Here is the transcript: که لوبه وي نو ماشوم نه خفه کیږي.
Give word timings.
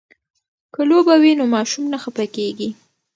که 0.73 0.81
لوبه 0.89 1.15
وي 1.21 1.31
نو 1.39 1.45
ماشوم 1.55 1.83
نه 1.93 1.97
خفه 2.03 2.25
کیږي. 2.35 2.69